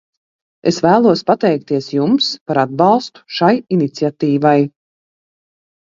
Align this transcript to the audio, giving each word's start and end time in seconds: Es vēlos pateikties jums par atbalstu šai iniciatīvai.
Es 0.71 0.79
vēlos 0.85 1.21
pateikties 1.27 1.91
jums 1.97 2.31
par 2.49 2.63
atbalstu 2.65 3.25
šai 3.39 3.53
iniciatīvai. 3.79 4.59